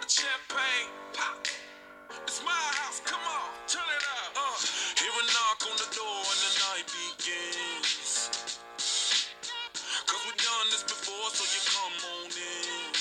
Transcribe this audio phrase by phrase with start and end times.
[0.00, 1.46] the champagne, pop.
[2.24, 4.32] It's my house, come on, turn it up.
[4.32, 4.56] Uh,
[4.96, 8.30] hear a knock on the door and the night begins.
[10.08, 12.92] Cause we've done this before, so you come on in.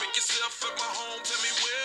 [0.00, 1.79] Make yourself at my home, tell me where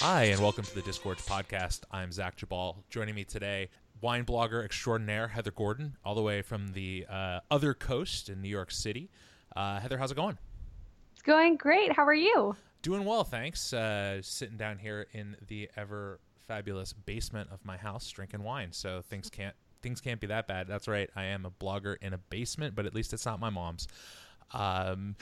[0.00, 1.80] Hi, and welcome to the Disgorged podcast.
[1.90, 2.76] I'm Zach Geballe.
[2.90, 3.70] Joining me today,
[4.02, 8.50] wine blogger extraordinaire Heather Gordon, all the way from the uh, other coast in New
[8.50, 9.08] York City.
[9.56, 10.36] Uh, Heather, how's it going?
[11.14, 11.90] It's going great.
[11.92, 12.54] How are you?
[12.82, 13.72] Doing well, thanks.
[13.72, 18.72] Uh, sitting down here in the ever fabulous basement of my house, drinking wine.
[18.72, 20.68] So things can't things can't be that bad.
[20.68, 21.08] That's right.
[21.16, 23.88] I am a blogger in a basement, but at least it's not my mom's.
[24.52, 25.16] Um,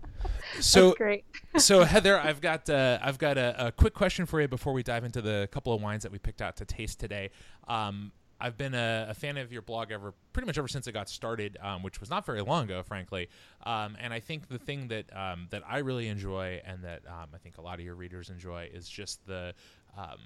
[0.61, 1.25] so great.
[1.57, 4.83] so Heather, I've got uh, I've got a, a quick question for you before we
[4.83, 7.31] dive into the couple of wines that we picked out to taste today.
[7.69, 8.13] Um,
[8.43, 11.09] I've been a, a fan of your blog ever pretty much ever since it got
[11.09, 13.29] started, um, which was not very long ago, frankly.
[13.65, 17.29] Um, and I think the thing that um, that I really enjoy and that um,
[17.33, 19.55] I think a lot of your readers enjoy is just the
[19.97, 20.19] um,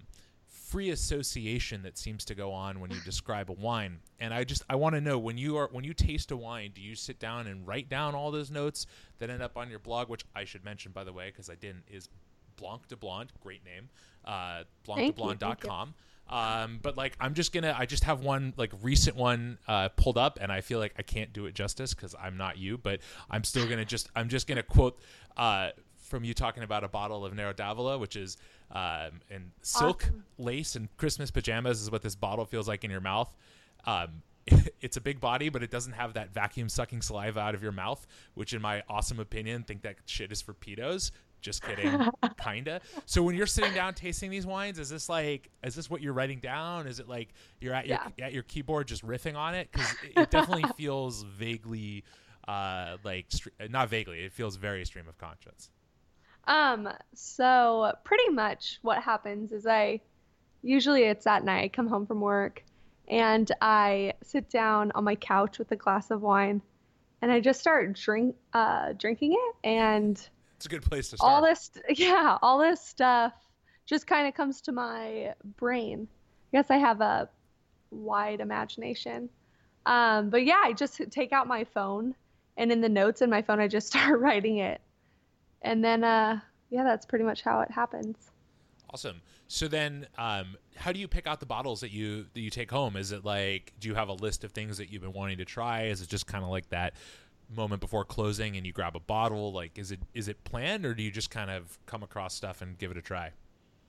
[0.69, 4.01] free association that seems to go on when you describe a wine.
[4.19, 6.73] And I just I want to know when you are when you taste a wine,
[6.75, 8.87] do you sit down and write down all those notes
[9.19, 11.55] that end up on your blog, which I should mention by the way because I
[11.55, 12.09] didn't is
[12.57, 13.89] Blanc de Blonde, great name,
[14.25, 15.25] uh, Thank you, thank you.
[15.25, 15.95] blancdeblonde.com.
[16.29, 20.19] Um, but like I'm just gonna I just have one like recent one uh, pulled
[20.19, 23.01] up and I feel like I can't do it justice because I'm not you, but
[23.31, 24.99] I'm still gonna just I'm just gonna quote
[25.37, 25.71] uh,
[26.07, 28.37] from you talking about a bottle of Nero d'Avola, which is
[28.71, 30.25] um, in silk Awesome.
[30.39, 33.35] lace and Christmas pajamas is what this bottle feels like in your mouth.
[33.85, 34.23] Um,
[34.81, 37.73] it's a big body, but it doesn't have that vacuum sucking saliva out of your
[37.73, 41.11] mouth, which, in my awesome opinion, think that shit is for pedos.
[41.43, 42.09] Just kidding,
[42.43, 42.81] kinda.
[43.05, 46.15] So when you're sitting down tasting these wines, is this like, is this what you're
[46.15, 46.87] writing down?
[46.87, 47.29] Is it like
[47.61, 49.69] you're at your at your keyboard just riffing on it?
[49.71, 52.05] Because it, it definitely feels vaguely,
[52.49, 53.27] uh, like
[53.69, 54.21] not vaguely.
[54.25, 55.71] It feels very stream of conscience.
[56.47, 60.01] Um, so pretty much what happens is I
[60.63, 62.63] usually it's at night, I come home from work
[63.09, 66.63] and I sit down on my couch with a glass of wine
[67.23, 70.17] and I just start drink uh drinking it and
[70.57, 71.33] It's a good place to start.
[71.33, 73.33] all this yeah, all this stuff
[73.87, 76.09] just kind of comes to my brain.
[76.53, 77.29] I guess I have a
[77.91, 79.29] wide imagination.
[79.85, 82.15] Um, but yeah, I just take out my phone
[82.57, 84.81] and in the notes in my phone I just start writing it.
[85.67, 86.41] And then uh
[86.71, 88.31] yeah, that's pretty much how it happens.
[88.91, 89.21] Awesome.
[89.49, 92.71] So then, um, how do you pick out the bottles that you that you take
[92.71, 92.97] home?
[92.97, 95.45] Is it like, do you have a list of things that you've been wanting to
[95.45, 95.85] try?
[95.85, 96.95] Is it just kind of like that
[97.55, 99.53] moment before closing and you grab a bottle?
[99.53, 102.63] Like, is it is it planned or do you just kind of come across stuff
[102.63, 103.31] and give it a try?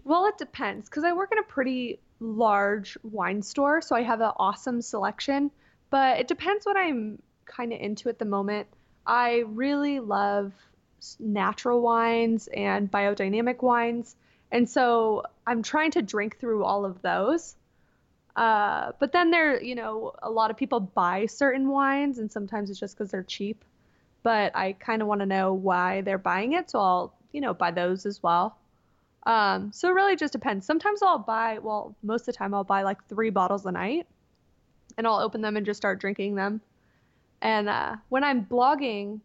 [0.03, 4.21] Well, it depends because I work in a pretty large wine store, so I have
[4.21, 5.51] an awesome selection.
[5.89, 8.67] But it depends what I'm kind of into at the moment.
[9.05, 10.53] I really love
[11.19, 14.15] natural wines and biodynamic wines,
[14.51, 17.55] and so I'm trying to drink through all of those.
[18.35, 22.69] Uh, but then there, you know, a lot of people buy certain wines, and sometimes
[22.69, 23.63] it's just because they're cheap.
[24.23, 27.53] But I kind of want to know why they're buying it, so I'll, you know,
[27.53, 28.57] buy those as well.
[29.27, 30.65] Um, so it really just depends.
[30.65, 34.07] Sometimes I'll buy, well, most of the time I'll buy like three bottles a night
[34.97, 36.61] and I'll open them and just start drinking them.
[37.41, 39.19] And uh, when I'm blogging,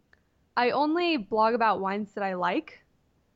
[0.55, 2.79] I only blog about wines that I like.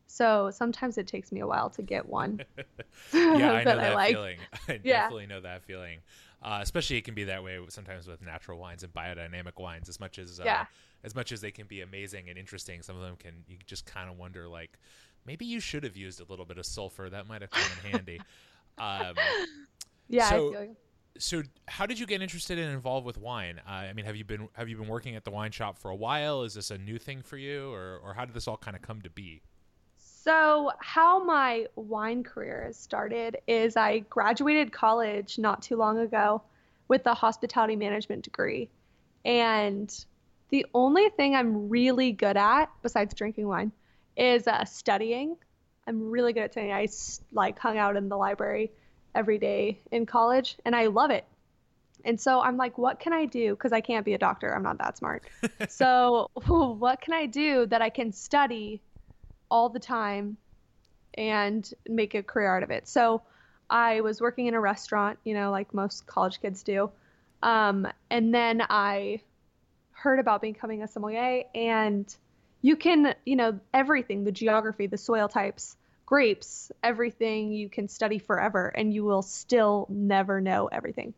[0.09, 2.41] So sometimes it takes me a while to get one
[3.13, 4.11] Yeah, I know that I like.
[4.13, 4.37] feeling.
[4.67, 5.01] I Yeah.
[5.01, 5.99] definitely know that feeling.
[6.41, 9.89] Uh, especially it can be that way sometimes with natural wines and biodynamic wines.
[9.89, 10.65] As much as uh, Yeah.
[11.03, 13.85] as much as they can be amazing and interesting, some of them can you just
[13.85, 14.77] kind of wonder like
[15.25, 17.09] maybe you should have used a little bit of sulfur.
[17.09, 18.21] That might have come in handy.
[18.77, 19.15] Um,
[20.07, 20.75] Yeah, So- I feel you.
[21.19, 23.61] So how did you get interested and involved with wine?
[23.67, 25.89] Uh, I mean, have you been have you been working at the wine shop for
[25.89, 26.43] a while?
[26.43, 28.81] Is this a new thing for you, or or how did this all kind of
[28.81, 29.41] come to be?
[29.97, 36.41] So, how my wine career started is I graduated college not too long ago
[36.87, 38.69] with a hospitality management degree.
[39.23, 39.93] And
[40.49, 43.71] the only thing I'm really good at, besides drinking wine,
[44.15, 45.37] is uh, studying.
[45.87, 46.73] I'm really good at studying.
[46.73, 46.87] I
[47.31, 48.71] like hung out in the library
[49.17, 51.25] every day in college, and I love it.
[52.05, 53.53] And so I'm like, what can I do?
[53.53, 54.55] Because I can't be a doctor.
[54.55, 55.23] I'm not that smart.
[55.69, 58.81] so, what can I do that I can study
[59.49, 60.37] all the time
[61.15, 62.87] and make a career out of it.
[62.87, 63.21] So
[63.69, 66.91] I was working in a restaurant, you know, like most college kids do.
[67.43, 69.21] Um, and then I
[69.91, 72.15] heard about becoming a sommelier, and
[72.61, 75.75] you can, you know, everything the geography, the soil types,
[76.07, 81.13] grapes, everything you can study forever, and you will still never know everything.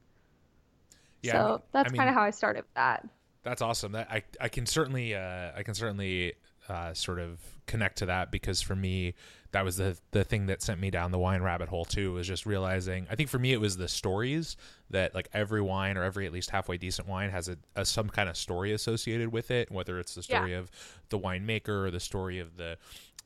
[1.22, 3.08] Yeah, I so mean- that's I mean- kind of how I started with that.
[3.44, 3.94] That's awesome.
[3.94, 6.34] That I I can certainly uh, I can certainly
[6.68, 9.14] uh, sort of connect to that because for me
[9.52, 12.28] that was the the thing that sent me down the wine rabbit hole too was
[12.28, 14.58] just realizing I think for me it was the stories
[14.90, 18.10] that like every wine or every at least halfway decent wine has a, a some
[18.10, 20.60] kind of story associated with it whether it's the story Yeah.
[20.60, 20.72] of
[21.10, 22.78] the winemaker or the story of the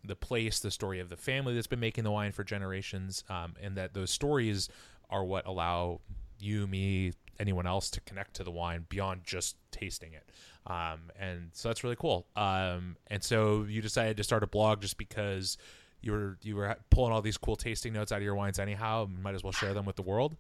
[0.06, 3.54] the place the story of the family that's been making the wine for generations um,
[3.62, 4.70] and that those stories
[5.10, 6.02] are what allow
[6.40, 10.30] you me anyone else to connect to the wine beyond just tasting it.
[10.68, 12.26] Um, and so that's really cool.
[12.36, 15.58] Um, and so you decided to start a blog just because
[16.02, 19.08] you were you were pulling all these cool tasting notes out of your wines anyhow
[19.22, 20.36] might as well share them with the world?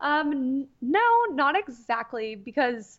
[0.00, 2.98] Um, no, not exactly, because,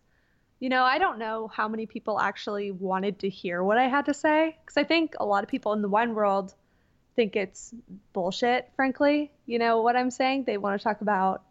[0.59, 4.05] you know, I don't know how many people actually wanted to hear what I had
[4.05, 4.57] to say.
[4.61, 6.53] Because I think a lot of people in the wine world
[7.15, 7.73] think it's
[8.13, 9.31] bullshit, frankly.
[9.45, 10.45] You know what I'm saying?
[10.45, 11.43] They want to talk about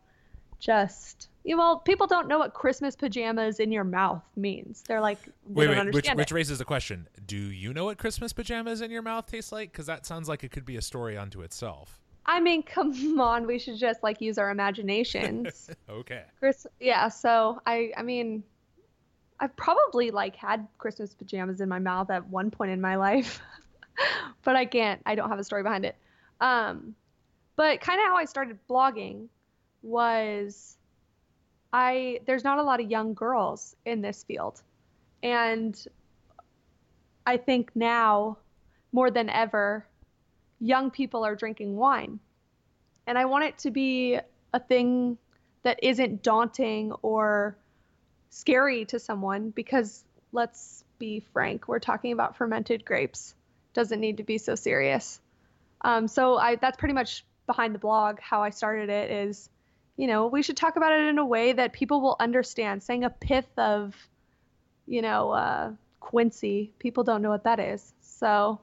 [0.58, 4.82] just, you know, well, people don't know what Christmas pajamas in your mouth means.
[4.88, 7.84] They're like, they wait don't wait which, understand which raises the question do you know
[7.84, 10.76] what christmas pajamas in your mouth taste like because that sounds like it could be
[10.76, 15.70] a story unto itself I mean, come on, we should just like use our imaginations.
[15.88, 17.08] okay Chris, yeah.
[17.08, 18.42] So I, I mean,
[19.38, 23.40] I've probably like had Christmas pajamas in my mouth at one point in my life,
[24.42, 25.00] but I can't.
[25.04, 25.96] I don't have a story behind it.
[26.40, 26.94] Um,
[27.56, 29.28] but kind of how I started blogging
[29.82, 30.76] was,
[31.72, 34.62] I there's not a lot of young girls in this field,
[35.22, 35.76] and
[37.26, 38.38] I think now
[38.92, 39.86] more than ever,
[40.60, 42.20] young people are drinking wine,
[43.06, 44.18] and I want it to be
[44.54, 45.18] a thing
[45.62, 47.56] that isn't daunting or
[48.36, 53.34] scary to someone because let's be frank we're talking about fermented grapes.
[53.72, 55.20] Doesn't need to be so serious.
[55.80, 59.48] Um, so I, that's pretty much behind the blog how i started it is
[59.96, 62.82] you know we should talk about it in a way that people will understand.
[62.82, 63.94] Saying a pith of
[64.86, 67.94] you know uh, quincy people don't know what that is.
[68.02, 68.60] So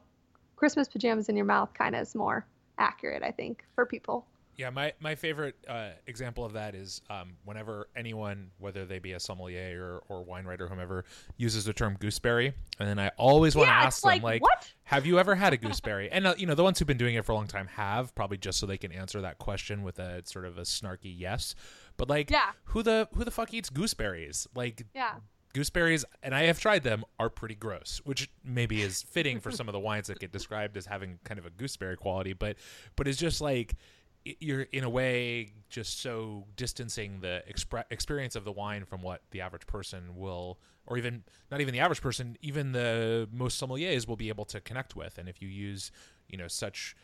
[0.56, 2.46] christmas pajamas in your mouth kind of is more
[2.78, 7.38] accurate i think for people Yeah, my my favorite uh, example of that is um,
[7.44, 11.06] whenever anyone, whether they be a sommelier or, or wine writer, whomever,
[11.38, 14.22] uses the term gooseberry, and then I always want to Yeah, ask it's them, like,
[14.24, 14.72] like, what?
[14.84, 16.10] have you ever had a gooseberry?
[16.12, 18.14] and uh, you know, the ones who've been doing it for a long time have
[18.16, 21.56] probably just so they can answer that question with a sort of a snarky yes.
[21.98, 22.52] But like, Yeah.
[22.66, 24.48] who the who the fuck eats gooseberries?
[24.56, 25.16] Like, yeah
[25.56, 29.70] gooseberries and i have tried them are pretty gross which maybe is fitting for some
[29.70, 32.56] of the wines that get described as having kind of a gooseberry quality but
[32.96, 33.76] but it's just like
[34.26, 39.22] you're in a way just so distancing the expre- experience of the wine from what
[39.32, 44.08] the average person will or even not even the average person even the most sommeliers
[44.08, 45.92] will be able to connect with and if you use
[46.28, 46.96] you know such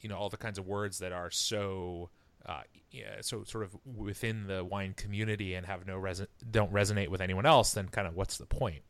[0.00, 2.10] you know all the kinds of words that are so
[2.46, 7.08] uh, yeah, so sort of within the wine community and have no reson- don't resonate
[7.08, 8.82] with anyone else, then kind of what's the point?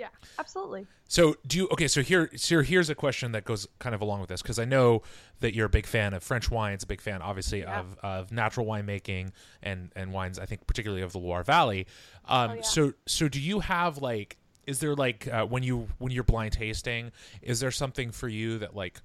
[0.00, 0.08] Yeah
[0.38, 1.88] absolutely So do you okay?
[1.88, 4.64] So here, so here's a question that goes kind of along with this because I
[4.64, 5.02] know
[5.40, 7.80] that you're a big fan of French wines, a big fan, obviously, Yeah.
[7.80, 9.32] of, of natural winemaking
[9.62, 10.38] and and wines.
[10.38, 11.86] I think particularly of the Loire Valley.
[12.26, 12.62] Um, Oh, yeah.
[12.62, 14.36] So so do you have like?
[14.66, 17.10] Is there like uh, when you when you're blind tasting?
[17.42, 19.00] Is there something for you that like?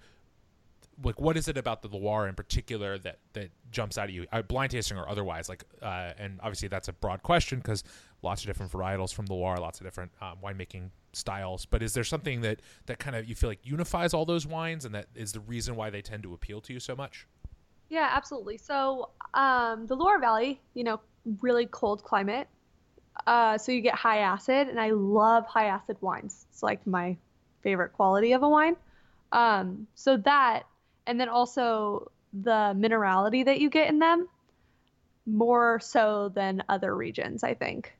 [1.03, 4.27] Like what is it about the Loire in particular that that jumps out at you,
[4.31, 5.50] uh, blind tasting or otherwise?
[5.50, 7.84] Like, uh, and obviously that's a broad question because
[8.25, 11.65] lots of different varietals from Loire, lots of different um, winemaking styles.
[11.65, 14.84] But is there something that that kind of you feel like unifies all those wines,
[14.84, 17.27] and that is the reason why they tend to appeal to you so much?
[17.89, 18.58] Yeah, absolutely.
[18.58, 21.00] So, um, the Loire Valley, you know,
[21.41, 22.48] really cold climate.
[23.27, 26.46] Uh, so you get high acid, and I love high acid wines.
[26.50, 27.15] It's like my
[27.62, 28.75] favorite quality of a wine.
[29.32, 30.63] Um, so that,
[31.08, 34.27] and then also the minerality that you get in them,
[35.25, 37.94] more so than other regions, I think.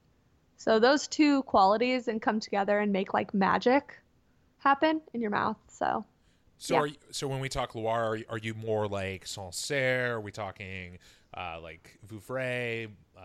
[0.58, 4.00] So those two qualities and come together and make like magic
[4.60, 5.58] happen in your mouth.
[5.68, 6.06] So
[6.58, 6.80] So Yeah.
[6.82, 10.14] are you, so when we talk Loire, are, you- are you more like Sancerre?
[10.16, 10.98] Are we talking
[11.38, 13.22] uh, like Vouvray, uh,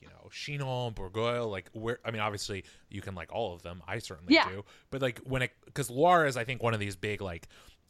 [0.00, 1.48] you know, Chinon, Bourgueil?
[1.50, 2.00] Like where?
[2.04, 3.80] I mean, obviously you can like all of them.
[3.86, 4.48] I certainly Yeah.
[4.48, 4.64] do.
[4.90, 7.46] But like when it because Loire is I think one of these big like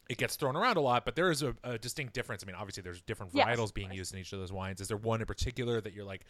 [0.07, 2.43] it gets thrown around a lot, but there is a, a distinct difference.
[2.43, 3.97] I mean, obviously there's different Yes, varietals of being course.
[3.97, 4.79] used in each of those wines.
[4.81, 6.25] Is there one in particular that you're like,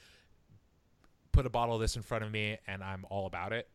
[1.35, 3.67] put a bottle of this in front of me and I'm all about it?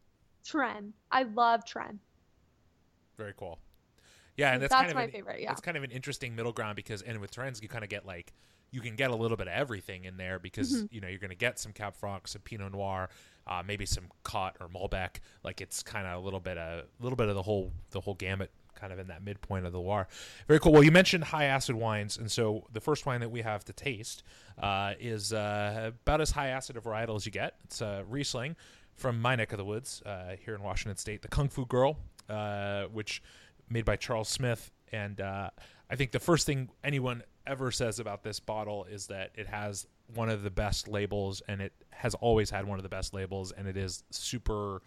[0.45, 1.99] Touraine, I love Touraine.
[3.17, 3.59] Very cool.
[4.37, 5.53] Yeah, and that's, That's kind of my an, favorite, yeah.
[5.53, 8.07] It's kind of an interesting middle ground because, and with trends, you kind of get
[8.07, 8.33] like
[8.71, 10.95] you can get a little bit of everything in there because Mm-hmm.
[10.95, 13.11] you know you're going to get some Cab Franc, some Pinot Noir,
[13.47, 15.17] uh, maybe some Cot or Malbec.
[15.45, 18.01] Like it's kind of a little bit of a little bit of the whole the
[18.01, 20.09] whole gamut kind of in that midpoint of the Loire.
[20.49, 20.73] Very cool.
[20.73, 23.73] Well, you mentioned high acid wines, and so the first wine that we have to
[23.73, 24.23] taste
[24.59, 27.55] uh, is uh, about as high acid a varietal as you get.
[27.65, 28.57] It's uh, Riesling
[28.95, 31.97] from my neck of the woods uh, here in Washington State, the Kung Fu Girl,
[32.29, 33.23] uh, which
[33.69, 34.71] made by Charles Smith.
[34.93, 35.51] And uh,
[35.89, 39.87] I think the first thing anyone ever says about this bottle is that it has
[40.15, 43.53] one of the best labels, and it has always had one of the best labels,
[43.53, 44.83] and it is super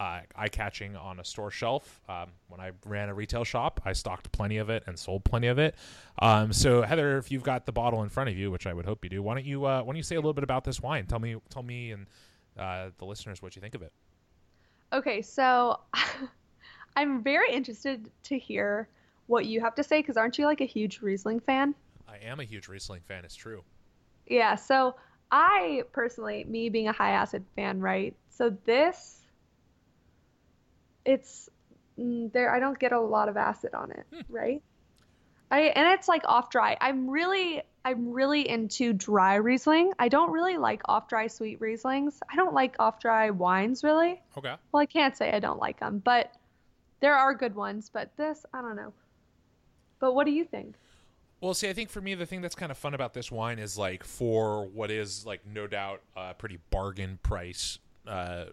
[0.00, 2.00] uh, eye catching on a store shelf.
[2.08, 5.48] Um, when I ran a retail shop, I stocked plenty of it and sold plenty
[5.48, 5.74] of it.
[6.20, 8.86] Um, so Heather, if you've got the bottle in front of you, which I would
[8.86, 10.64] hope you do, why don't you uh, why don't you say a little bit about
[10.64, 11.06] this wine?
[11.06, 12.06] Tell me, tell me, and
[12.58, 13.92] uh, the listeners what you think of it.
[14.92, 15.80] Okay, so
[16.96, 18.88] I'm very interested to hear
[19.26, 21.74] what you have to say because aren't you like a huge Riesling fan?
[22.08, 23.24] I am a huge Riesling fan.
[23.24, 23.62] It's true.
[24.26, 24.54] Yeah.
[24.54, 24.96] So
[25.30, 28.16] I personally, me being a high acid fan, right?
[28.30, 29.19] So this
[31.04, 31.48] it's
[31.98, 32.54] mm, there.
[32.54, 34.20] I don't get a lot of acid on it, Hmm.
[34.28, 34.62] right?
[35.50, 36.76] I and it's like off dry.
[36.80, 39.92] I'm really I'm really into dry Riesling.
[39.98, 42.18] I don't really like off dry sweet Rieslings.
[42.30, 44.20] I don't like off dry wines really.
[44.38, 44.54] Okay.
[44.72, 46.32] Well, I can't say I don't like them, but
[47.00, 47.90] there are good ones.
[47.92, 48.92] But this, I don't know.
[49.98, 50.76] But what do you think?
[51.40, 53.58] Well, see, I think for me, the thing that's kind of fun about this wine
[53.58, 57.78] is like for what is like no doubt a pretty bargain price.
[58.06, 58.46] Uh,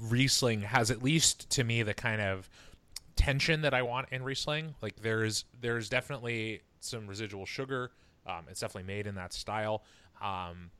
[0.00, 2.48] Riesling has at least to me the kind of
[3.16, 4.74] tension that I want in Riesling.
[4.82, 7.90] Like there's there's definitely some residual sugar.
[8.26, 9.84] Um, it's definitely made in that style.
[10.20, 10.70] Um,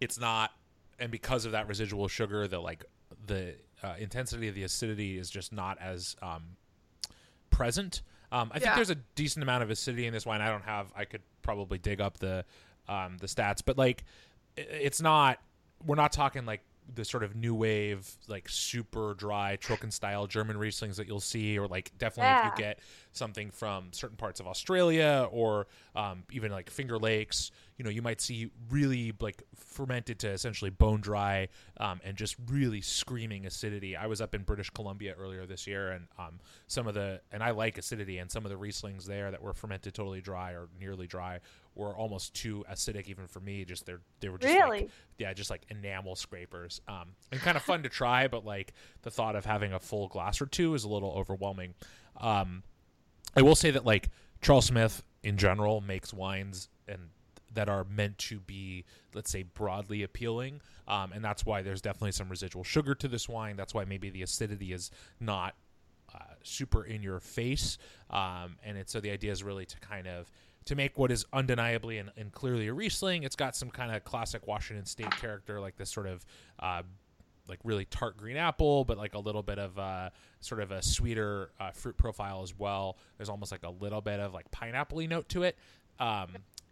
[0.00, 0.52] it's not,
[0.98, 2.84] and because of that residual sugar, the like
[3.26, 6.56] the uh, intensity of the acidity is just not as um,
[7.50, 8.02] present.
[8.32, 10.40] Um, I think there's a decent amount of acidity in this wine.
[10.40, 10.92] I don't have.
[10.96, 12.44] I could probably dig up the
[12.88, 14.04] um, the stats, but like
[14.56, 15.38] it's not.
[15.84, 16.60] We're not talking like
[16.94, 21.58] the sort of new wave, like super dry Trocken style German Rieslings that you'll see,
[21.58, 22.78] or like definitely if you get
[23.12, 28.02] something from certain parts of Australia or um, even like Finger Lakes, you know, you
[28.02, 33.96] might see really like fermented to essentially bone dry um, and just really screaming acidity.
[33.96, 37.42] I was up in British Columbia earlier this year, and um, some of the and
[37.42, 40.68] I like acidity, and some of the Rieslings there that were fermented totally dry or
[40.78, 41.40] nearly dry
[41.74, 43.64] were almost too acidic even for me.
[43.64, 44.90] Just they're they were just like, Really?
[45.16, 46.82] yeah, just like enamel scrapers.
[46.86, 50.08] Um, and kind of fun to try, but like the thought of having a full
[50.08, 51.72] glass or two is a little overwhelming.
[52.20, 52.62] Um,
[53.34, 54.10] I will say that like
[54.42, 57.08] Charles Smith in general makes wines and
[57.52, 62.12] that are meant to be, let's say, broadly appealing, um, and that's why there's definitely
[62.12, 63.56] some residual sugar to this wine.
[63.56, 65.54] That's why maybe the acidity is not
[66.14, 67.78] uh, super in your face,
[68.10, 70.30] um, and it's so the idea is really to kind of
[70.66, 73.22] to make what is undeniably and, and clearly a Riesling.
[73.22, 76.24] It's got some kind of classic Washington State character, like this sort of
[76.58, 76.82] uh,
[77.48, 80.82] like really tart green apple, but like a little bit of uh, sort of a
[80.82, 82.96] sweeter uh, fruit profile as well.
[83.16, 85.58] There's almost like a little bit of like pineapple note to it.
[85.98, 86.28] Um,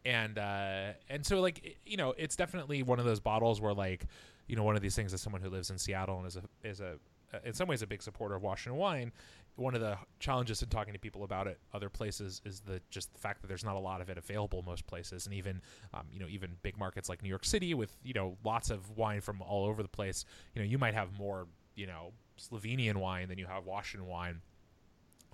[0.08, 4.06] and uh, and so like you know, it's definitely one of those bottles where like
[4.46, 6.42] you know one of these things as someone who lives in Seattle and is a
[6.64, 6.94] is a
[7.34, 9.12] uh, in some ways a big supporter of Washington wine.
[9.56, 13.12] One of the challenges in talking to people about it other places is the just
[13.12, 15.60] the fact that there's not a lot of it available most places, and even
[15.92, 18.96] um, you know even big markets like New York City with you know lots of
[18.96, 20.24] wine from all over the place.
[20.54, 24.40] You know you might have more you know Slovenian wine than you have Washington wine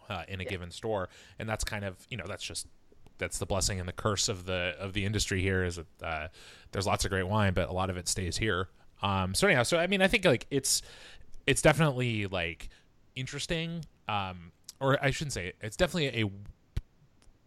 [0.08, 2.66] uh, in a given store, and that's kind of you know that's just
[3.18, 6.28] that's the blessing and the curse of the of the industry here is that uh,
[6.72, 8.68] there's lots of great wine, but a lot of it stays here.
[9.02, 10.82] Um, so anyhow, so I mean, I think like it's
[11.46, 12.68] it's definitely like
[13.14, 15.56] interesting, um, or I shouldn't say it.
[15.60, 16.30] It's definitely a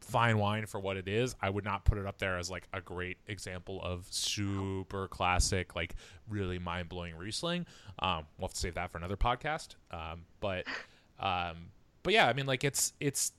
[0.01, 1.36] fine wine for what it is.
[1.41, 5.75] I would not put it up there as like a great example of super classic,
[5.75, 5.95] like
[6.29, 7.65] really mind blowing Riesling.
[8.00, 9.75] Um, we'll have to save that for another podcast.
[9.91, 10.65] Um, but
[11.19, 11.71] um,
[12.03, 13.33] but yeah, I mean, like it's it's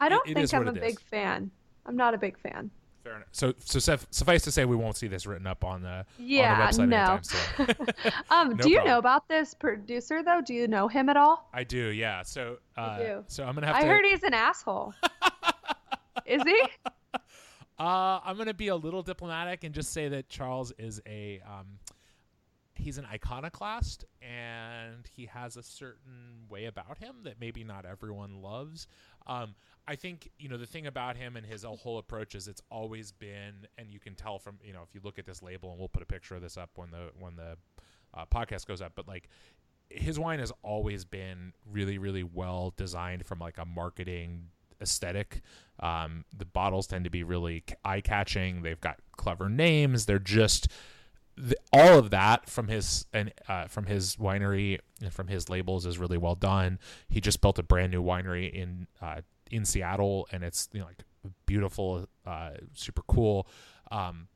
[0.00, 0.98] I don't it think is I'm a big is.
[1.00, 1.50] fan.
[1.86, 2.70] I'm not a big fan.
[3.02, 3.28] fair enough.
[3.32, 6.52] So so suf- suffice to say, we won't see this written up on the Yeah,
[6.52, 6.96] on the website no.
[6.96, 8.12] anytime soon.
[8.30, 8.92] Um, No do you problem.
[8.92, 10.40] know about this producer though?
[10.44, 11.48] Do you know him at all?
[11.54, 12.22] I do, yeah.
[12.22, 13.24] So uh, do.
[13.26, 13.86] so I'm gonna have I to.
[13.86, 14.92] heard he's an asshole.
[16.26, 16.62] Is he?
[17.78, 21.66] Uh, I'm gonna be a little diplomatic and just say that Charles is a um,
[22.78, 28.40] he's an iconoclast and he has a certain way about him that maybe not everyone
[28.40, 28.86] loves.
[29.26, 29.54] Um,
[29.86, 33.12] I think you know the thing about him and his whole approach is it's always
[33.12, 35.78] been, and you can tell from you know if you look at this label and
[35.78, 37.56] we'll put a picture of this up when the when the
[38.14, 39.28] uh, podcast goes up, but like
[39.90, 44.46] his wine has always been really really well designed from like a marketing
[44.80, 45.42] aesthetic.
[45.80, 50.06] Um, the bottles tend to be really eye catching they've got clever names.
[50.06, 50.68] They're just
[51.38, 55.86] the, all of that from his and uh, from his winery and from his labels
[55.86, 56.78] is really well done
[57.08, 60.86] he just built a brand new winery in uh, in Seattle and it's you know
[60.86, 61.04] like
[61.46, 63.46] beautiful uh, super cool
[63.90, 64.28] um,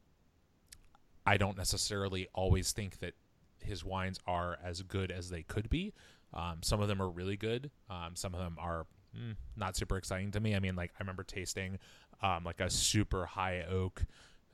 [1.27, 3.15] I don't necessarily always think that
[3.61, 5.93] his wines are as good as they could be.
[6.35, 7.71] Um, some of them are really good.
[7.89, 10.57] Um, some of them are mm, not super exciting to me.
[10.57, 11.79] I mean, like I remember tasting
[12.23, 14.05] um, like a super high oak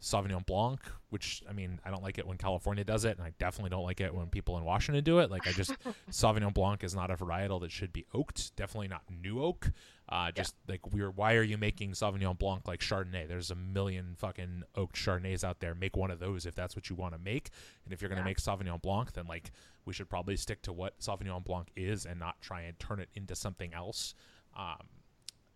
[0.00, 3.33] Sauvignon Blanc, which I mean, I don't like it when California does it, and I
[3.38, 5.31] definitely don't like it when people in Washington do it.
[5.31, 5.73] Like, I just
[6.11, 8.55] Sauvignon Blanc is not a varietal that should be oaked.
[8.55, 9.73] Definitely not new oak.
[10.09, 10.73] Uh, just yeah.
[10.73, 13.26] like we're, why are you making Sauvignon Blanc like Chardonnay?
[13.26, 15.75] There's a million fucking oaked Chardonnays out there.
[15.75, 17.50] Make one of those if that's what you want to make.
[17.85, 18.26] And if you're gonna yeah.
[18.26, 19.50] make Sauvignon Blanc, then like
[19.85, 23.09] we should probably stick to what Sauvignon Blanc is and not try and turn it
[23.14, 24.14] into something else.
[24.57, 24.87] Um,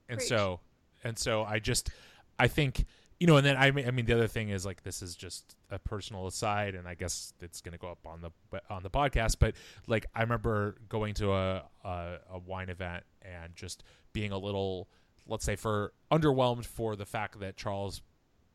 [0.09, 0.29] and Preach.
[0.29, 0.61] so,
[1.05, 1.91] and so I just,
[2.39, 2.87] I think
[3.23, 5.15] you know, and then I mean, I mean, the other thing is like this is
[5.15, 8.83] just a personal aside, and I guess it's going to go up on the on
[8.83, 9.37] the podcast.
[9.39, 9.55] But
[9.87, 14.89] like, I remember going to a, a, a wine event and just being a little,
[15.29, 18.03] let's say, for underwhelmed for the fact that Charles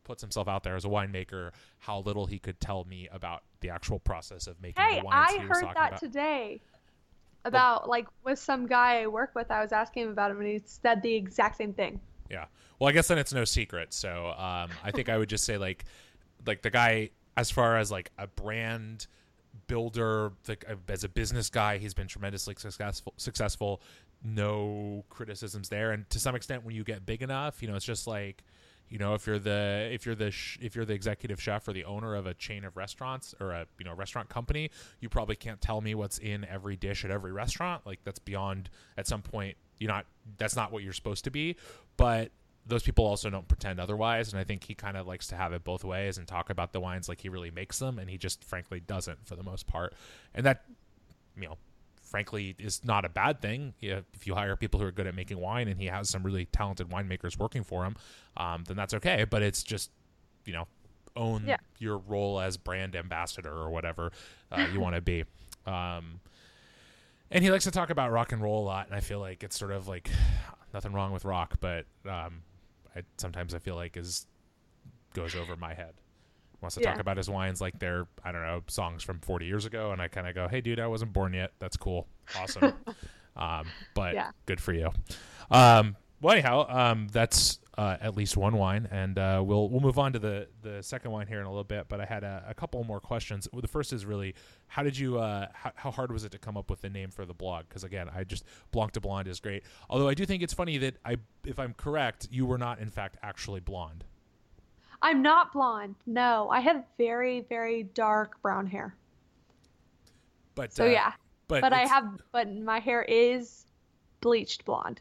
[0.04, 3.70] puts himself out there as a winemaker, how little he could tell me about the
[3.70, 5.32] actual process of making hey, the wines.
[5.32, 5.98] I heard that about.
[5.98, 6.60] today
[7.46, 9.50] about well, like with some guy I work with.
[9.50, 12.00] I was asking him about him, and he said the exact same thing.
[12.30, 12.46] Yeah.
[12.78, 13.92] Well, I guess then it's no secret.
[13.92, 15.84] So um, I think I would just say like,
[16.46, 19.06] like the guy as far as like a brand
[19.66, 23.14] builder, like as a business guy, he's been tremendously successful.
[23.16, 23.80] Successful.
[24.24, 27.84] No criticisms there, and to some extent, when you get big enough, you know, it's
[27.84, 28.42] just like
[28.88, 31.72] you know if you're the if you're the sh- if you're the executive chef or
[31.72, 34.70] the owner of a chain of restaurants or a you know restaurant company
[35.00, 38.70] you probably can't tell me what's in every dish at every restaurant like that's beyond
[38.96, 40.06] at some point you're not
[40.36, 41.56] that's not what you're supposed to be.
[41.96, 42.30] But
[42.66, 44.32] those people also don't pretend otherwise.
[44.32, 46.72] And i think he kind of likes to have it both ways and talk about
[46.72, 47.98] the wines like he really makes them.
[47.98, 49.94] And he just frankly doesn't for the most part.
[50.34, 50.64] And that
[51.36, 51.56] you know
[52.02, 53.74] frankly is not a bad thing.
[53.80, 56.46] If you hire people who are good at making wine and he has some really
[56.46, 57.96] talented winemakers working for him
[58.36, 59.24] um, then that's okay.
[59.24, 59.90] But it's just
[60.44, 60.66] you know
[61.16, 61.56] own yeah.
[61.78, 64.12] your role as brand ambassador or whatever
[64.52, 65.24] uh, you want to be.
[65.66, 66.20] Um,
[67.30, 69.42] and he likes to talk about rock and roll a lot and i feel like
[69.42, 70.10] it's sort of like
[70.74, 72.42] nothing wrong with rock but um,
[72.94, 74.26] I, sometimes i feel like is
[75.14, 75.94] goes over my head.
[76.60, 76.90] Wants to yeah.
[76.90, 80.02] talk about his wines like they're i don't know songs from 40 years ago and
[80.02, 81.52] i kind of go hey dude i wasn't born yet.
[81.58, 82.06] That's cool.
[82.36, 82.74] Awesome.
[83.38, 84.32] Um, but yeah.
[84.46, 84.90] good for you.
[85.48, 90.00] Um, well anyhow um, that's uh, at least one wine, and uh, we'll we'll move
[90.00, 91.88] on to the the second wine here in a little bit.
[91.88, 93.46] But I had a, a couple more questions.
[93.52, 94.34] Well, the first is really
[94.66, 97.10] how did you uh, how, how, hard was it to come up with the name
[97.12, 97.66] for the blog?
[97.68, 99.62] Because again, I just Blanc de Blonde is great.
[99.88, 102.90] Although I do think it's funny that I, if I'm correct, you were not in
[102.90, 104.04] fact actually blonde.
[105.00, 105.94] I'm not blonde.
[106.04, 108.96] No, I have very very dark brown hair.
[110.56, 111.12] But so uh, yeah,
[111.46, 113.66] but but I have but my hair is
[114.20, 115.00] bleached blonde.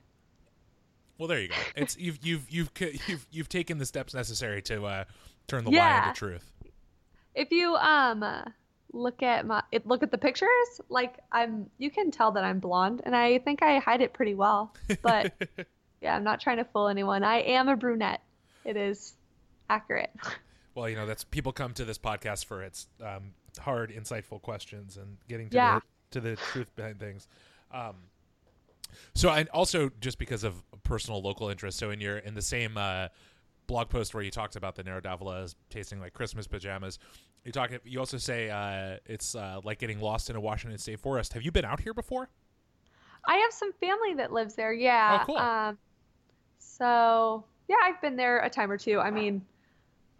[1.18, 1.56] Well, there you go.
[1.76, 2.72] It's you've you've you've
[3.08, 5.04] you've you've taken the steps necessary to uh,
[5.48, 6.02] turn the yeah.
[6.02, 6.52] lie into truth.
[7.36, 8.24] If you um
[8.94, 13.02] look at my look at the pictures, like I'm, you can tell that I'm blonde,
[13.06, 14.74] and I think I hide it pretty well.
[15.02, 15.34] But
[16.02, 17.24] yeah, I'm not trying to fool anyone.
[17.24, 18.22] I am a brunette.
[18.66, 19.14] It is
[19.70, 20.12] accurate.
[20.76, 24.96] Well, you know that's people come to this podcast for its um, hard, insightful questions
[24.96, 25.80] and getting to yeah.
[26.12, 27.28] the to the truth behind things.
[27.72, 27.96] Um,
[29.16, 31.78] so, and also just because of personal local interest.
[31.78, 33.10] So, in your in the same uh,
[33.68, 36.98] blog post where you talked about the Nero d'Avola tasting like Christmas pajamas,
[37.44, 37.72] you talk.
[37.84, 41.34] You also say uh, it's uh, like getting lost in a Washington State forest.
[41.34, 42.30] Have you been out here before?
[43.26, 44.74] I have some family that lives there.
[44.74, 45.20] Yeah.
[45.22, 45.38] Oh, cool.
[45.38, 45.78] Um,
[46.60, 49.00] so yeah, I've been there a time or two.
[49.00, 49.46] I mean,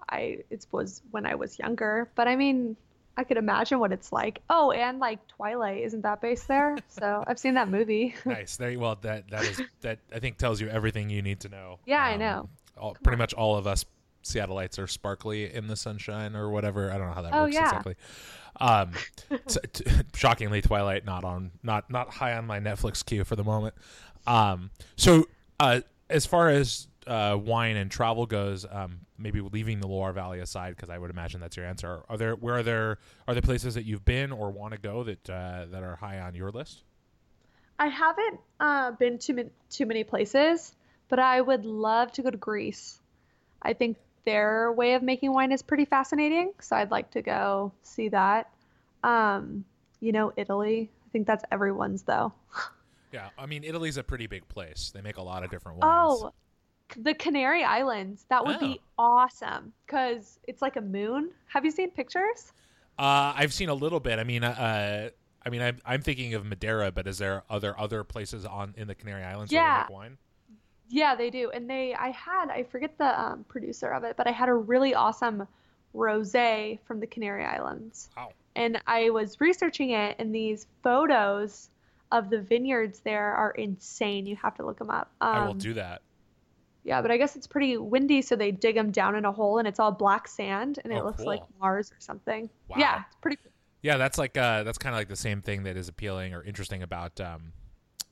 [0.10, 2.76] I it was when I was younger, but I mean,
[3.18, 4.42] I could imagine what it's like.
[4.50, 6.78] Oh, and like Twilight, isn't that based there?
[6.88, 8.16] So I've seen that movie.
[8.26, 8.58] nice.
[8.58, 8.78] There.
[8.80, 11.80] Well, that that is that I think tells you everything you need to know.
[11.86, 12.50] Yeah, um, I know.
[12.78, 13.20] All, pretty on.
[13.20, 13.86] much all of us
[14.28, 16.92] Seattleites are sparkly in the sunshine or whatever.
[16.92, 17.66] I don't know how that oh, works yeah.
[17.66, 17.96] exactly.
[18.60, 18.92] Um,
[19.48, 23.44] so, t- shockingly, Twilight not on not not high on my Netflix queue for the
[23.44, 23.76] moment.
[24.26, 25.28] Um, so
[25.60, 30.40] uh, as far as uh, wine and travel goes, um, maybe leaving the Loire Valley
[30.40, 32.02] aside, because I would imagine that's your answer.
[32.10, 35.04] Are there where are there are there places that you've been or want to go
[35.04, 36.84] that uh, that are high on your list?
[37.80, 40.74] I haven't uh, been to too many places,
[41.10, 43.00] but I would love to go to Greece.
[43.62, 47.72] I think their way of making wine is pretty fascinating, so I'd like to go
[47.84, 48.50] see that.
[49.04, 49.64] Um,
[50.00, 50.90] you know, Italy.
[51.06, 52.34] I think that's everyone's though.
[53.14, 54.92] Yeah, I mean Italy's a pretty big place.
[54.94, 56.20] They make a lot of different wines.
[56.22, 56.34] Oh,
[56.96, 58.26] the Canary Islands.
[58.30, 58.60] That would oh.
[58.60, 61.32] be awesome because it's like a moon.
[61.48, 62.54] Have you seen pictures?
[62.98, 64.20] Uh, I've seen a little bit.
[64.20, 65.10] I mean, uh,
[65.46, 68.88] I mean, I'm, I'm thinking of Madeira, but is there other other places on in
[68.88, 69.62] the Canary Islands yeah.
[69.62, 70.18] where they make wine?
[70.90, 71.52] Yeah, they do.
[71.52, 74.54] And they, I had, I forget the um, producer of it, but I had a
[74.54, 75.48] really awesome
[75.94, 78.10] rosé from the Canary Islands.
[78.16, 78.32] Wow.
[78.56, 81.70] And I was researching it, and these photos
[82.12, 84.26] of the vineyards there are insane.
[84.26, 85.12] You have to look them up.
[85.22, 86.02] Um, I will do that.
[86.88, 89.60] Yeah, but I guess it's pretty windy, so they dig them down in a hole,
[89.60, 91.42] and it's all black sand, and it Oh, looks like.
[91.60, 92.50] Mars or something.
[92.70, 92.78] Wow.
[92.80, 93.52] Yeah, it's pretty cool.
[93.82, 96.42] Yeah, that's like uh, that's kind of like the same thing that is appealing or
[96.44, 97.52] interesting about um,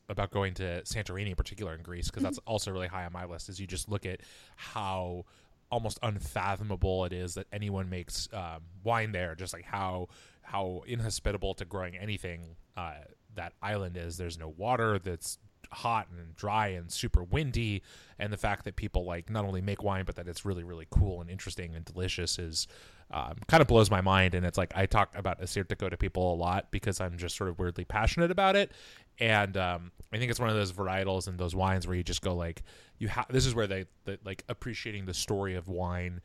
[0.10, 3.24] about going to Santorini in particular in Greece because that's also really high on my
[3.24, 3.48] list.
[3.48, 4.20] Is you just look at
[4.58, 5.24] how
[5.72, 10.10] almost unfathomable it is that anyone makes um, wine there, just like how
[10.42, 12.96] how inhospitable to growing anything uh,
[13.36, 14.18] that island is.
[14.18, 15.00] There's no water.
[15.00, 15.38] That's
[15.72, 17.82] hot and dry and super windy
[18.20, 20.88] and the fact that people like not only make wine but that it's really really
[20.90, 22.68] cool and interesting and delicious is
[23.12, 24.34] um, kind of blows my mind.
[24.34, 27.50] And it's like i talk about Assyrtiko to people a lot because i'm just sort
[27.50, 28.72] of weirdly passionate about it.
[29.20, 32.22] And um, i think it's one of those varietals and those wines where you just
[32.22, 32.64] go like
[32.98, 36.22] you have this is where they the, like appreciating the story of wine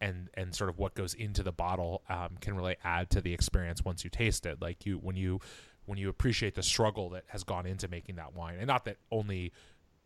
[0.00, 3.32] and and sort of what goes into the bottle um, can really add to the
[3.32, 4.60] experience once you taste it.
[4.60, 5.40] Like you when you
[5.86, 8.56] when you appreciate the struggle that has gone into making that wine.
[8.58, 9.52] And not that only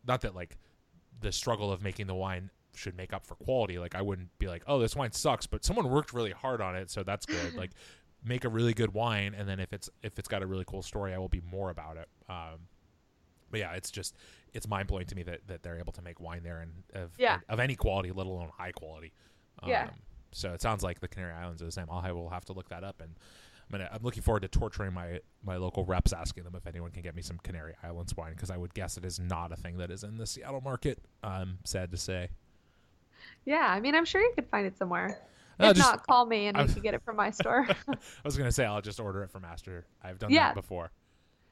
[0.05, 0.57] not that like
[1.21, 3.79] the struggle of making the wine should make up for quality.
[3.79, 6.75] Like i wouldn't be like oh this wine sucks but someone worked really hard on
[6.75, 7.55] it so that's good.
[7.55, 7.71] Like
[8.25, 10.81] make a really good wine and then if it's if it's got a really cool
[10.81, 12.07] story i will be more about it.
[12.29, 12.67] Um
[13.51, 14.15] but yeah it's just
[14.53, 17.37] it's mind-blowing to me that, that they're able to make wine there and of, Yeah.
[17.49, 19.13] of any quality let alone high quality.
[19.65, 19.83] Yeah.
[19.83, 19.89] um,
[20.31, 21.87] so it sounds like the canary islands are the same.
[21.91, 23.15] I will have to look that up and
[23.71, 26.91] I'm, gonna, I'm looking forward to torturing my, my local reps, asking them if anyone
[26.91, 29.55] can get me some Canary Islands wine, because I would guess it is not a
[29.55, 30.99] thing that is in the Seattle market.
[31.23, 32.29] I'm sad to say.
[33.45, 35.19] Yeah, I mean, I'm sure you could find it somewhere.
[35.59, 37.67] Uh, if just- not, call me and I can get it from my store.
[37.87, 39.85] I was gonna say I'll just order it from Master.
[40.03, 40.47] I've done Yeah.
[40.49, 40.91] that before.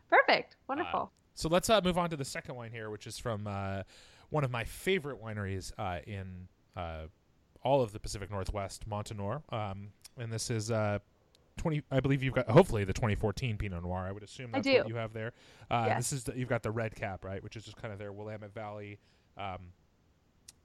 [0.10, 0.56] Perfect.
[0.67, 1.12] Wonderful.
[1.36, 3.84] So let's uh, move on to the second wine here, which is from uh,
[4.30, 7.08] one of my favorite wineries uh, in uh,
[7.63, 9.41] all of the Pacific Northwest, Montinore.
[9.53, 10.99] Um, and this is uh,
[11.57, 11.83] 20.
[11.91, 14.05] I believe you've got hopefully the 2014 Pinot Noir.
[14.07, 15.33] I would assume that's what you have there.
[15.69, 15.97] Uh, Yes.
[15.97, 18.11] This is the, you've got the red cap, right, which is just kind of their
[18.11, 18.99] Willamette Valley
[19.37, 19.73] um,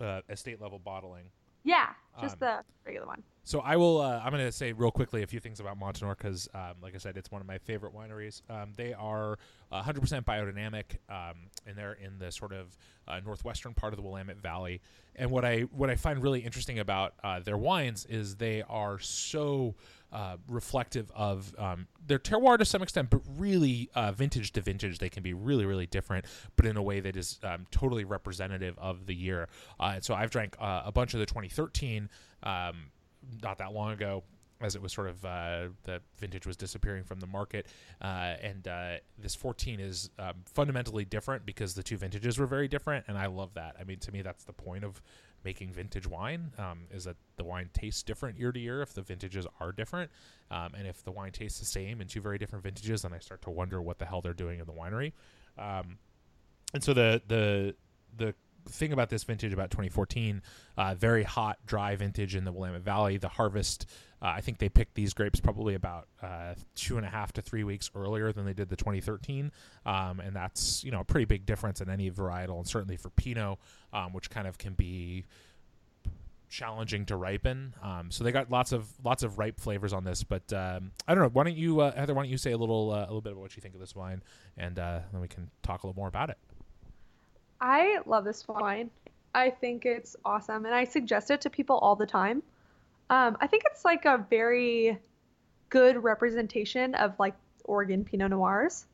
[0.00, 1.24] uh, estate level bottling.
[1.64, 3.22] yeah, just um, the regular one.
[3.44, 4.00] So I will.
[4.00, 6.94] Uh, I'm going to say real quickly a few things about Montinore because, um, like
[6.94, 8.42] I said, it's one of my favorite wineries.
[8.48, 9.38] Um, they are
[9.72, 12.76] uh, 100% biodynamic, um, and they're in the sort of
[13.08, 14.80] uh, northwestern part of the Willamette Valley.
[15.16, 18.98] And what I what I find really interesting about uh, their wines is they are
[18.98, 19.74] so
[20.12, 24.98] uh, reflective of um, their terroir to some extent, but really uh, vintage to vintage,
[24.98, 28.78] they can be really really different, but in a way that is um, totally representative
[28.78, 29.48] of the year.
[29.80, 32.01] Uh, and so I've drank uh, a bunch of the 2013.
[32.42, 32.90] Um,
[33.42, 34.24] not that long ago
[34.62, 37.66] as it was sort of uh, the vintage was disappearing from the market
[38.00, 42.68] uh, and uh, this 14 is um, fundamentally different because the two vintages were very
[42.68, 43.76] different and i love that.
[43.80, 45.02] I mean to me that's the point of
[45.44, 49.02] making vintage wine um, is that the wine tastes different year to year if the
[49.02, 50.08] vintages are different.
[50.52, 53.18] Um, and if the wine tastes the same in two very different vintages then i
[53.18, 55.12] start to wonder what the hell they're doing in the winery.
[55.58, 55.98] Um,
[56.74, 57.74] and so the the
[58.16, 58.34] the
[58.68, 60.42] thing about this vintage about 2014
[60.76, 63.16] uh, very hot dry vintage in the willamette valley.
[63.16, 63.86] The harvest
[64.20, 67.42] uh, i think they picked these grapes probably about uh, two and a half to
[67.42, 69.50] three weeks earlier than they did the 2013
[69.86, 73.10] um, and that's you know a pretty big difference in any varietal and certainly for
[73.10, 73.58] pinot
[73.92, 75.24] um, which kind of can be
[76.52, 77.74] challenging to ripen.
[77.82, 81.14] Um, so they got lots of lots of ripe flavors on this but um, i
[81.14, 81.30] don't know.
[81.32, 83.32] Why don't you uh, heather why don't you say a little uh, a little bit
[83.32, 84.22] about what you think of this wine
[84.58, 86.36] and uh, then we can talk a little more about it
[87.62, 88.90] I love this wine.
[89.34, 92.42] I think it's awesome, and I suggest it to people all the time.
[93.08, 94.98] Um, I think it's like a very
[95.70, 98.84] good representation of like Oregon Pinot Noirs.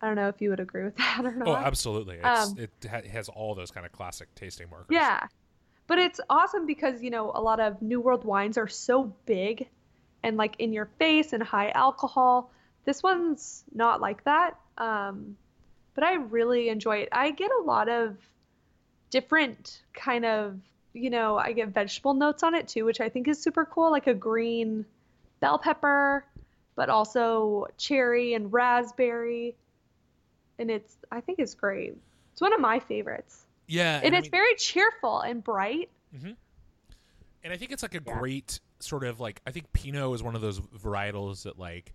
[0.00, 1.48] I don't know if you would agree with that or not.
[1.48, 2.16] Oh, absolutely.
[2.16, 4.86] It's, Um, it ha- has all those kind of classic tasting markers.
[4.90, 5.26] Yeah.
[5.86, 9.68] But it's awesome because, you know, a lot of New World wines are so big
[10.22, 12.50] and like in your face and high alcohol.
[12.84, 14.58] This one's not like that.
[14.76, 15.36] Um,
[15.98, 17.08] but I really enjoy it.
[17.10, 18.16] I get a lot of
[19.10, 20.56] different kind of,
[20.92, 23.90] you know, I get vegetable notes on it too, which I think is super cool,
[23.90, 24.84] like a green
[25.40, 26.24] bell pepper,
[26.76, 29.56] but also cherry and raspberry.
[30.60, 31.96] And it's, I think it's great.
[32.32, 33.44] It's one of my favorites.
[33.66, 34.00] Yeah.
[34.00, 35.88] And I it's mean- very cheerful and bright.
[36.16, 36.30] Mm-hmm.
[37.42, 38.18] and I think it's like a Yeah.
[38.20, 41.92] great sort of like I think Pinot is one of those varietals that like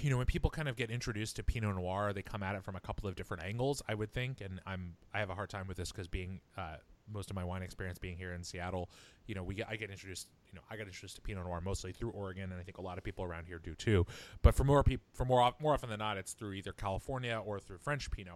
[0.00, 2.64] you know when people kind of get introduced to Pinot Noir, they come at it
[2.64, 3.82] from a couple of different angles.
[3.88, 6.76] I would think, and I'm I have a hard time with this because being uh,
[7.12, 8.88] most of my wine experience being here in Seattle,
[9.26, 11.60] you know, we get, I get introduced, you know, I got introduced to Pinot Noir
[11.60, 14.06] mostly through Oregon, and I think a lot of people around here do too.
[14.42, 17.58] But for more people, for more more often than not, it's through either California or
[17.58, 18.34] through French Pinot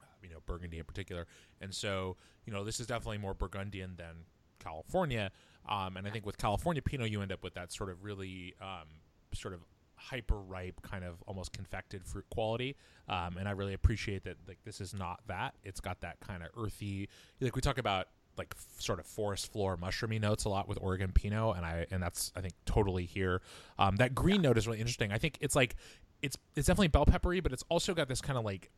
[0.00, 1.26] uh, you know Burgundy in particular.
[1.60, 4.24] And so, you know, this is definitely more Burgundian than
[4.58, 5.30] California.
[5.68, 8.54] Um, and I think with California Pinot, you end up with that sort of really
[8.60, 8.86] um,
[9.34, 9.60] sort of
[9.98, 12.76] hyper ripe, kind of almost confected fruit quality.
[13.08, 14.36] Um, and I really appreciate that.
[14.46, 15.54] Like this is not that.
[15.64, 17.08] It's got that kind of earthy.
[17.40, 20.78] Like we talk about like f- sort of forest floor mushroomy notes a lot with
[20.80, 23.42] Oregon Pinot, and I and that's I think totally here.
[23.78, 25.12] Um, that green note is really interesting.
[25.12, 25.74] I think it's like
[26.22, 28.70] it's it's definitely bell peppery, but it's also got this kind of like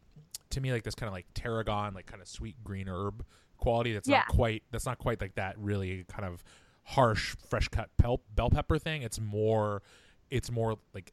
[0.50, 3.24] to me like this kind of like tarragon, like kind of sweet green herb
[3.58, 3.92] quality.
[3.92, 4.18] That's Yeah.
[4.18, 6.42] not quite that's not quite like that really kind of
[6.84, 9.02] harsh fresh cut bell bell pepper thing.
[9.02, 9.82] It's more
[10.30, 11.12] it's more like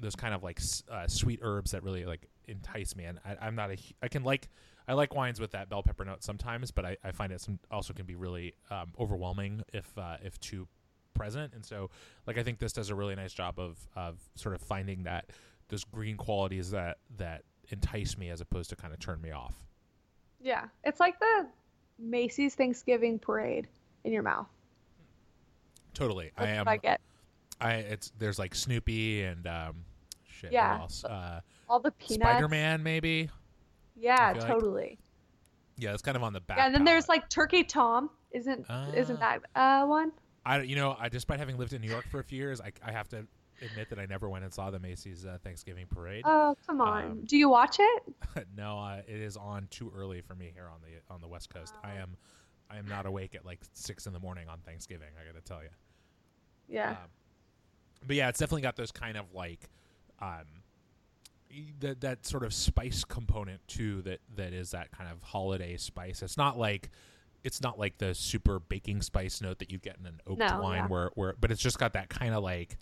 [0.00, 3.04] those kind of like uh, sweet herbs that really like entice me.
[3.04, 4.48] And I, I'm not a I can like
[4.86, 7.58] I like wines with that bell pepper note sometimes, but I, I find it some
[7.70, 10.66] also can be really um, overwhelming if uh, if too
[11.14, 11.52] present.
[11.54, 11.90] And so
[12.26, 15.30] like I think this does a really nice job of of sort of finding that
[15.68, 19.54] those green qualities that that entice me as opposed to kind of turn me off.
[20.40, 21.46] Yeah, it's like the
[21.98, 23.68] Macy's Thanksgiving parade
[24.04, 24.48] in your mouth.
[25.94, 26.68] Totally, That's I am.
[26.68, 27.00] I get.
[27.60, 29.84] I it's there's like Snoopy and um,
[30.26, 30.52] shit.
[30.52, 30.78] Yeah.
[30.80, 31.04] Else?
[31.04, 32.30] Uh, All the peanuts.
[32.30, 33.30] Spider Man maybe.
[33.96, 34.98] Yeah, feel like- totally.
[35.76, 36.58] Yeah, it's kind of on the back.
[36.58, 38.10] Yeah, and then there's like Turkey Tom.
[38.30, 39.38] Isn't isn't Ah.
[39.54, 40.12] that uh one?
[40.46, 42.72] I you know I despite having lived in New York for a few years, I,
[42.84, 43.26] I have to
[43.62, 46.22] admit that I never went and saw the Macy's uh, Thanksgiving parade.
[46.26, 47.04] Oh, come on.
[47.04, 48.02] Um, Do you watch it?
[48.56, 51.52] no, uh, it is on too early for me here on the on the West
[51.54, 51.74] Coast.
[51.84, 52.16] I am
[52.70, 55.08] I am not awake at like six in the morning on Thanksgiving.
[55.20, 55.70] I got to tell you.
[56.68, 56.90] Yeah.
[56.90, 56.96] Um,
[58.06, 59.68] but yeah, it's definitely got those kind of like
[60.20, 60.44] um,
[61.80, 64.02] that that sort of spice component too.
[64.02, 66.22] That that is that kind of holiday spice.
[66.22, 66.90] It's not like
[67.42, 70.60] it's not like the super baking spice note that you get in an oaked No,
[70.62, 70.86] wine, yeah.
[70.88, 72.76] where where but it's just got that kind of like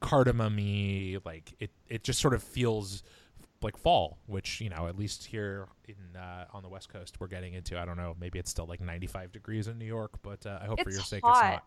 [0.00, 0.56] cardamom
[1.24, 3.02] like it it just sort of feels
[3.62, 7.26] like fall, which you know at least here in uh, on the west coast we're
[7.26, 7.78] getting into.
[7.80, 10.66] I don't know, maybe it's still like 95 degrees in New York, but uh, I
[10.66, 11.64] hope for It's your sake it's not.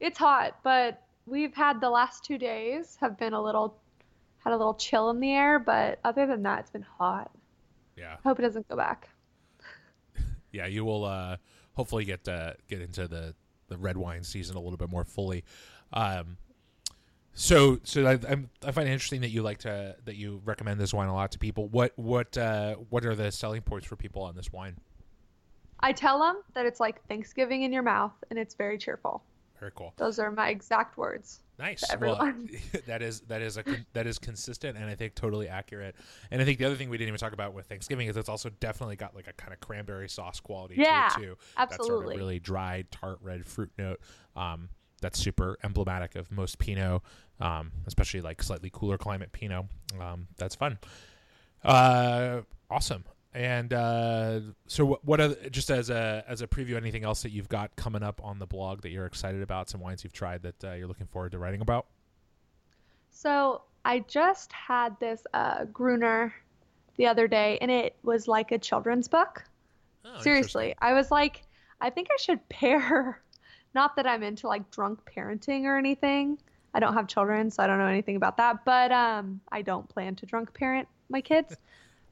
[0.00, 3.78] It's hot, but we've had the last two days have been a little
[4.38, 7.30] had a little chill in the air, but other than that, it's been hot.
[7.96, 8.16] Yeah.
[8.24, 9.08] I hope it doesn't go back.
[10.52, 11.36] yeah, you will uh,
[11.74, 13.34] hopefully get uh, get into the,
[13.68, 15.44] the red wine season a little bit more fully.
[15.92, 16.36] Um,
[17.34, 20.80] so so I, I'm, I find it interesting that you like to that you recommend
[20.80, 21.68] this wine a lot to people.
[21.68, 24.76] What what uh, what are the selling points for people on this wine?
[25.80, 29.22] I tell them that it's like Thanksgiving in your mouth and it's very cheerful.
[29.58, 29.92] Very cool.
[29.96, 31.40] Those are my exact words.
[31.58, 31.82] Nice.
[32.00, 32.50] Well, everyone.
[32.86, 35.96] that is that is a that is consistent and I think totally accurate.
[36.30, 38.28] And I think the other thing we didn't even talk about with Thanksgiving is it's
[38.28, 41.36] also definitely got like a kind of cranberry sauce quality Yeah, to it too.
[41.56, 42.14] That sort Absolutely.
[42.14, 44.00] of really dry, tart red fruit note.
[44.36, 44.68] Um,
[45.00, 47.02] that's super emblematic of most Pinot,
[47.40, 49.66] um, especially like slightly cooler climate Pinot.
[50.00, 50.78] Um, that's fun.
[51.64, 53.04] Uh, awesome.
[53.38, 56.74] And uh, so, what, what are just as a as a preview?
[56.74, 59.70] Anything else that you've got coming up on the blog that you're excited about?
[59.70, 61.86] Some wines you've tried that uh, you're looking forward to writing about?
[63.12, 66.34] So I just had this uh, Gruner
[66.96, 69.44] the other day, and it was like a children's book.
[70.04, 71.44] Oh, Seriously, I was like,
[71.80, 73.22] I think I should pair.
[73.72, 76.38] Not that I'm into like drunk parenting or anything.
[76.74, 78.64] I don't have children, so I don't know anything about that.
[78.64, 81.54] But um, I don't plan to drunk parent my kids.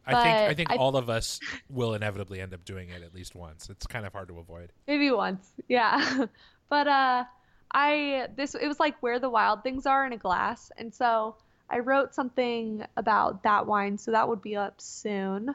[0.06, 3.14] I think I think I- all of us will inevitably end up doing it at
[3.14, 3.68] least once.
[3.68, 4.72] It's kind of hard to avoid.
[4.86, 6.26] Maybe once, yeah.
[6.68, 7.24] but uh,
[7.72, 11.36] I this it was like where the wild things are in a glass, and so
[11.68, 15.54] I wrote something about that wine, so that would be up soon.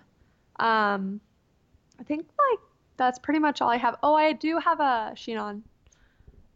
[0.60, 1.22] Um,
[2.00, 2.60] I think like
[2.98, 3.96] that's pretty much all I have.
[4.04, 5.64] Oh, I do have a Chinon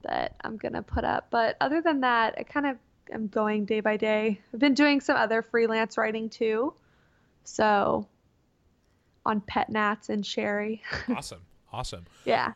[0.04, 2.78] that I'm gonna put up, but other than that, I kind of
[3.12, 4.42] am going day by day.
[4.54, 6.74] I've been doing some other freelance writing too,
[7.46, 8.08] so
[9.26, 10.82] on pet nats and sherry.
[11.16, 12.06] awesome, awesome.
[12.26, 12.54] yeah.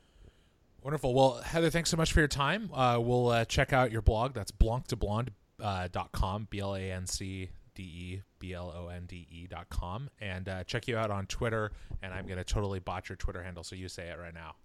[0.82, 1.14] Wonderful.
[1.14, 2.70] Well, Heather, thanks so much for your time.
[2.74, 4.34] Uh, we'll uh, check out your blog.
[4.34, 8.54] That's blanc de blonde uh, dot com, B L A N C D E B
[8.54, 11.72] L O N D E dot com, and uh, check you out on Twitter.
[12.02, 14.56] And I'm gonna totally botch your Twitter handle, so you say it right now.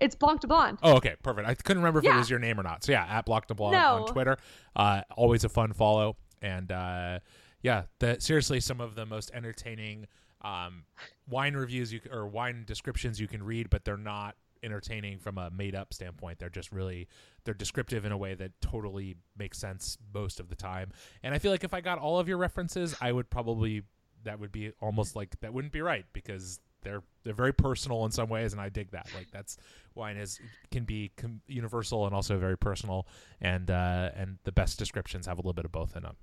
[0.00, 0.78] It's Blanc de Blonde.
[0.82, 1.46] Oh, okay, perfect.
[1.46, 2.82] I couldn't remember if it was your name or not.
[2.82, 4.04] So yeah, at Block de Blonde No.
[4.04, 4.38] on Twitter.
[4.74, 7.18] Uh, always a fun follow, and uh,
[7.62, 10.06] yeah, the, seriously, some of the most entertaining
[10.42, 10.84] um,
[11.28, 15.50] wine reviews you or wine descriptions you can read, but they're not entertaining from a
[15.50, 16.38] made up standpoint.
[16.38, 17.08] They're just really
[17.44, 20.92] they're descriptive in a way that totally makes sense most of the time.
[21.22, 23.82] And I feel like if I got all of your references, I would probably
[24.24, 28.10] that would be almost like that wouldn't be right because they're they're very personal in
[28.12, 29.08] some ways, and I dig that.
[29.14, 29.56] Like that's
[29.94, 30.38] wine is
[30.70, 33.06] can be com- universal and also very personal,
[33.40, 36.16] and uh, and the best descriptions have a little bit of both in them.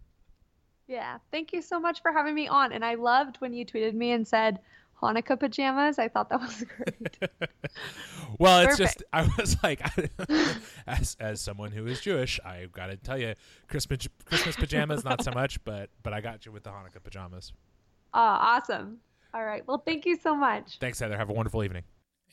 [0.93, 1.17] Yeah.
[1.32, 2.71] Thank you so much for having me on.
[2.71, 4.60] And I loved when you tweeted me and said
[5.01, 5.97] Hanukkah pajamas.
[5.97, 7.17] I thought that was great.
[8.38, 9.82] well, it's just I was like,
[10.88, 13.34] as as someone who is Jewish, I got to tell you,
[13.67, 17.53] Christmas Christmas pajamas not so much, but but I got you with the Hanukkah pajamas.
[18.13, 18.99] Oh, awesome!
[19.34, 19.67] All right.
[19.67, 20.77] Well, thank you so much.
[20.79, 21.17] Thanks, Heather.
[21.17, 21.86] Have a wonderful evening.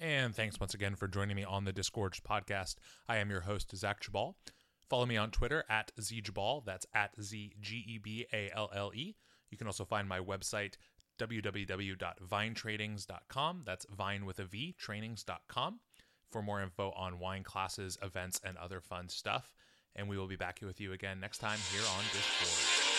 [0.03, 2.77] And thanks once again for joining me on the Disgorged podcast.
[3.09, 4.35] I am your host, Zach Geballe.
[4.91, 6.65] Follow me on Twitter at zgeballe.
[6.65, 9.15] That's at Z G E B A L L E.
[9.51, 10.75] You can also find my website,
[11.19, 13.63] www.vinetrainings.com.
[13.65, 15.79] That's vine with a V, trainings.com,
[16.29, 19.55] for more info on wine classes, events, and other fun stuff.
[19.95, 22.90] And we will be back with you again next time here on Disgorged.